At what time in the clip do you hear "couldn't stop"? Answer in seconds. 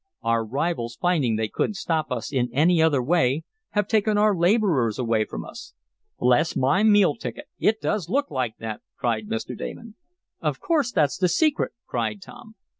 1.47-2.11